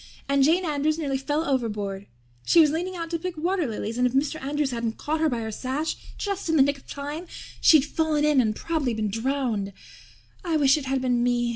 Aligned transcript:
And 0.27 0.43
Jane 0.43 0.65
Andrews 0.65 0.97
nearly 0.97 1.19
fell 1.19 1.45
overboard. 1.47 2.07
She 2.43 2.59
was 2.59 2.71
leaning 2.71 2.95
out 2.95 3.11
to 3.11 3.19
pick 3.19 3.37
water 3.37 3.67
lilies 3.67 3.99
and 3.99 4.07
if 4.07 4.13
Mr. 4.13 4.41
Andrews 4.41 4.71
hadn't 4.71 4.97
caught 4.97 5.19
her 5.19 5.29
by 5.29 5.41
her 5.41 5.51
sash 5.51 5.95
just 6.17 6.49
in 6.49 6.55
the 6.55 6.63
nick 6.63 6.79
of 6.79 6.87
time 6.87 7.27
she'd 7.61 7.85
fallen 7.85 8.25
in 8.25 8.41
and 8.41 8.55
prob'ly 8.55 8.95
been 8.95 9.11
drowned. 9.11 9.73
I 10.43 10.57
wish 10.57 10.75
it 10.75 10.85
had 10.87 11.03
been 11.03 11.21
me. 11.21 11.49